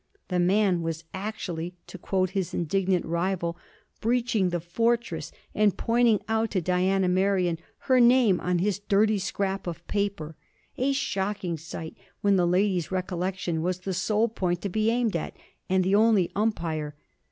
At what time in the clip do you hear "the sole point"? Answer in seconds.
13.81-14.59